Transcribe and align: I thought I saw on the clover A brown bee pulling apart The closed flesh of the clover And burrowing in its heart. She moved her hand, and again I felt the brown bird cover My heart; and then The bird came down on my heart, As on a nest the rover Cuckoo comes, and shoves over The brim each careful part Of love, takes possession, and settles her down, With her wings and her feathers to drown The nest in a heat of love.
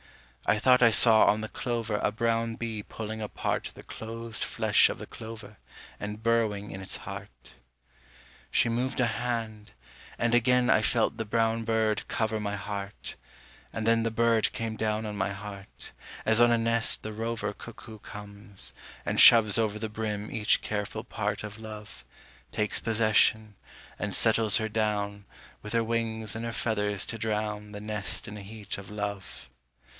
I 0.47 0.57
thought 0.57 0.81
I 0.81 0.89
saw 0.89 1.25
on 1.25 1.41
the 1.41 1.47
clover 1.47 1.97
A 2.01 2.11
brown 2.11 2.55
bee 2.55 2.81
pulling 2.81 3.21
apart 3.21 3.71
The 3.75 3.83
closed 3.83 4.43
flesh 4.43 4.89
of 4.89 4.97
the 4.97 5.05
clover 5.05 5.57
And 5.99 6.23
burrowing 6.23 6.71
in 6.71 6.81
its 6.81 6.97
heart. 6.97 7.53
She 8.49 8.67
moved 8.67 8.97
her 8.97 9.05
hand, 9.05 9.71
and 10.17 10.33
again 10.33 10.71
I 10.71 10.81
felt 10.81 11.15
the 11.17 11.23
brown 11.23 11.63
bird 11.63 12.07
cover 12.07 12.39
My 12.39 12.55
heart; 12.55 13.15
and 13.71 13.85
then 13.85 14.01
The 14.01 14.09
bird 14.09 14.51
came 14.51 14.75
down 14.75 15.05
on 15.05 15.15
my 15.15 15.29
heart, 15.31 15.91
As 16.25 16.41
on 16.41 16.51
a 16.51 16.57
nest 16.57 17.03
the 17.03 17.13
rover 17.13 17.53
Cuckoo 17.53 17.99
comes, 17.99 18.73
and 19.05 19.19
shoves 19.21 19.59
over 19.59 19.77
The 19.77 19.87
brim 19.87 20.31
each 20.31 20.61
careful 20.61 21.03
part 21.03 21.43
Of 21.43 21.59
love, 21.59 22.03
takes 22.51 22.79
possession, 22.79 23.55
and 23.99 24.15
settles 24.15 24.57
her 24.57 24.67
down, 24.67 25.25
With 25.61 25.73
her 25.73 25.83
wings 25.83 26.35
and 26.35 26.43
her 26.43 26.51
feathers 26.51 27.05
to 27.05 27.19
drown 27.19 27.71
The 27.71 27.79
nest 27.79 28.27
in 28.27 28.35
a 28.35 28.41
heat 28.41 28.79
of 28.79 28.89
love. 28.89 29.47